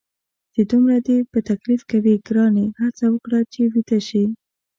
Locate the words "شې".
4.07-4.23